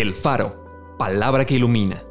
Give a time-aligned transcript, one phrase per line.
[0.00, 2.04] El Faro, palabra que ilumina.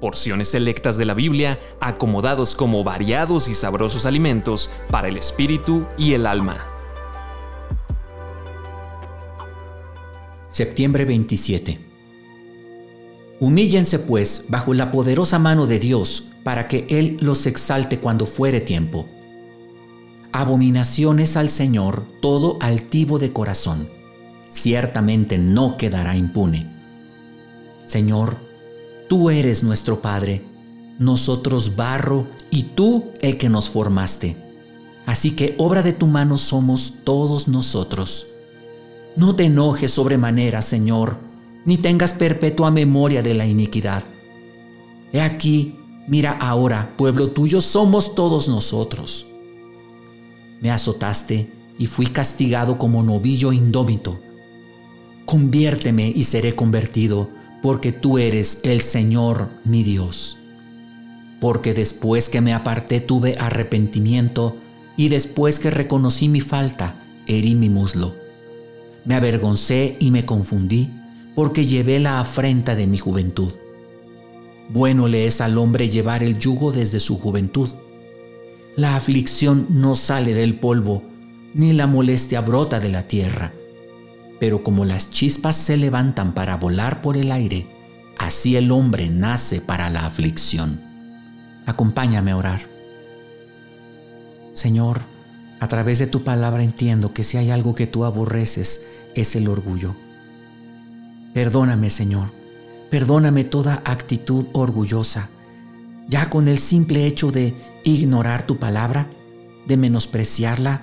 [0.00, 6.14] Porciones selectas de la Biblia acomodados como variados y sabrosos alimentos para el espíritu y
[6.14, 6.56] el alma.
[10.48, 11.78] Septiembre 27.
[13.40, 18.62] Humíllense pues bajo la poderosa mano de Dios para que Él los exalte cuando fuere
[18.62, 19.06] tiempo.
[20.32, 23.86] Abominación es al Señor todo altivo de corazón.
[24.48, 26.77] Ciertamente no quedará impune.
[27.88, 28.36] Señor,
[29.08, 30.44] tú eres nuestro Padre,
[30.98, 34.36] nosotros barro y tú el que nos formaste.
[35.06, 38.26] Así que obra de tu mano somos todos nosotros.
[39.16, 41.16] No te enojes sobremanera, Señor,
[41.64, 44.04] ni tengas perpetua memoria de la iniquidad.
[45.10, 49.26] He aquí, mira ahora, pueblo tuyo somos todos nosotros.
[50.60, 54.18] Me azotaste y fui castigado como novillo indómito.
[55.24, 60.36] Conviérteme y seré convertido porque tú eres el Señor mi Dios.
[61.40, 64.56] Porque después que me aparté tuve arrepentimiento
[64.96, 68.14] y después que reconocí mi falta, herí mi muslo.
[69.04, 70.90] Me avergoncé y me confundí
[71.34, 73.52] porque llevé la afrenta de mi juventud.
[74.70, 77.70] Bueno le es al hombre llevar el yugo desde su juventud.
[78.76, 81.02] La aflicción no sale del polvo,
[81.54, 83.52] ni la molestia brota de la tierra
[84.38, 87.66] pero como las chispas se levantan para volar por el aire,
[88.18, 90.80] así el hombre nace para la aflicción.
[91.66, 92.60] Acompáñame a orar.
[94.54, 95.00] Señor,
[95.60, 99.48] a través de tu palabra entiendo que si hay algo que tú aborreces es el
[99.48, 99.94] orgullo.
[101.34, 102.30] Perdóname, Señor,
[102.90, 105.28] perdóname toda actitud orgullosa.
[106.08, 109.08] Ya con el simple hecho de ignorar tu palabra,
[109.66, 110.82] de menospreciarla,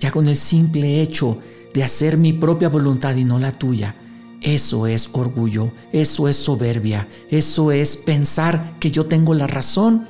[0.00, 1.38] ya con el simple hecho
[1.74, 3.94] de hacer mi propia voluntad y no la tuya.
[4.40, 10.08] Eso es orgullo, eso es soberbia, eso es pensar que yo tengo la razón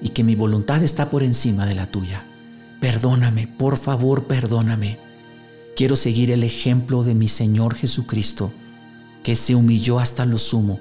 [0.00, 2.24] y que mi voluntad está por encima de la tuya.
[2.80, 4.98] Perdóname, por favor, perdóname.
[5.76, 8.52] Quiero seguir el ejemplo de mi Señor Jesucristo,
[9.22, 10.80] que se humilló hasta lo sumo,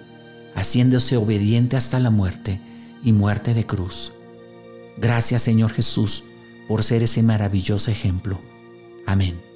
[0.55, 2.61] haciéndose obediente hasta la muerte
[3.03, 4.13] y muerte de cruz.
[4.97, 6.23] Gracias Señor Jesús
[6.67, 8.39] por ser ese maravilloso ejemplo.
[9.05, 9.48] Amén.